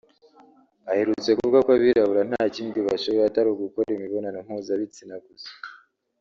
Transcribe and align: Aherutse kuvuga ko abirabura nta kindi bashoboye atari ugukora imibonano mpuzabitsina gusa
Aherutse 0.91 1.29
kuvuga 1.37 1.59
ko 1.65 1.69
abirabura 1.77 2.21
nta 2.29 2.43
kindi 2.55 2.79
bashoboye 2.87 3.25
atari 3.29 3.47
ugukora 3.51 3.89
imibonano 3.91 4.37
mpuzabitsina 4.45 5.15
gusa 5.25 5.51